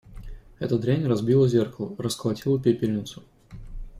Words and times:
Эта 0.57 0.79
дрянь 0.79 1.05
разбила 1.05 1.47
зеркало, 1.47 1.93
расколотила 1.99 2.59
пепельницу. 2.59 3.21